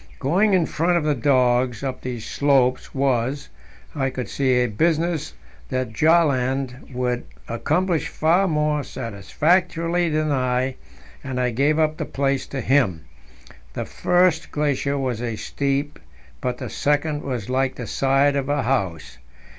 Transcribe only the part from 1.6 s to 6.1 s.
up these slopes was, I could see, a business that